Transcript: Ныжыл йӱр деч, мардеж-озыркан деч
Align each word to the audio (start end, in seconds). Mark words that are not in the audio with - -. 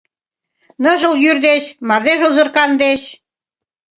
Ныжыл 0.83 1.13
йӱр 1.23 1.37
деч, 1.47 1.63
мардеж-озыркан 1.87 2.71
деч 2.83 3.01